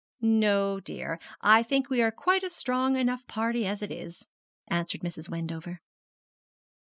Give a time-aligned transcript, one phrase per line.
[0.19, 4.25] 'No, dear; I think we are quite a strong enough party as it is,'
[4.67, 5.29] answered Mrs.
[5.29, 5.79] Wendover.